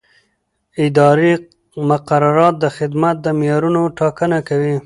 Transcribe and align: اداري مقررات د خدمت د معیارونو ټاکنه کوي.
اداري 0.85 1.31
مقررات 1.89 2.55
د 2.59 2.65
خدمت 2.77 3.15
د 3.21 3.27
معیارونو 3.39 3.81
ټاکنه 3.99 4.39
کوي. 4.47 4.75